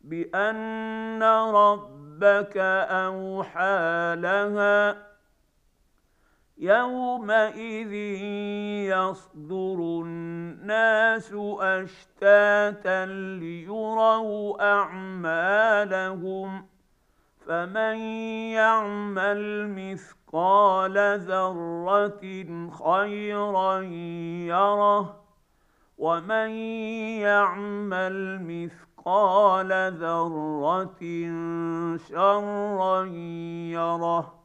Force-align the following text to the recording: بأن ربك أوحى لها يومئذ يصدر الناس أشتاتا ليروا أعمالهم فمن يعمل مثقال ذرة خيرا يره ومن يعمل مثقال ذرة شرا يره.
بأن 0.00 1.22
ربك 1.54 2.56
أوحى 2.88 4.16
لها 4.18 5.10
يومئذ 6.58 7.92
يصدر 8.92 9.78
الناس 10.04 11.32
أشتاتا 11.60 13.06
ليروا 13.40 14.72
أعمالهم 14.72 15.90
فمن 17.46 17.98
يعمل 18.52 19.68
مثقال 19.68 21.18
ذرة 21.20 22.20
خيرا 22.70 23.80
يره 24.48 25.20
ومن 25.98 26.50
يعمل 27.20 28.42
مثقال 29.00 29.72
ذرة 29.96 31.00
شرا 32.08 33.04
يره. 33.72 34.39